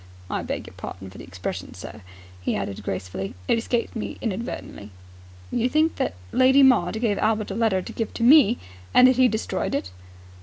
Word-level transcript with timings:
"I 0.31 0.41
beg 0.41 0.65
your 0.65 0.73
pardon 0.77 1.11
for 1.11 1.19
the 1.19 1.23
expression, 1.25 1.75
sir," 1.75 2.01
he 2.41 2.55
added 2.55 2.81
gracefully. 2.81 3.35
"It 3.47 3.59
escaped 3.59 3.95
me 3.95 4.17
inadvertently." 4.19 4.89
"You 5.51 5.69
think 5.69 5.97
that 5.97 6.15
Lady 6.31 6.63
Maud 6.63 6.99
gave 6.99 7.19
Albert 7.19 7.51
a 7.51 7.55
letter 7.55 7.83
to 7.83 7.93
give 7.93 8.11
to 8.15 8.23
me, 8.23 8.57
and 8.95 9.07
that 9.07 9.17
he 9.17 9.27
destroyed 9.27 9.75
it?" 9.75 9.91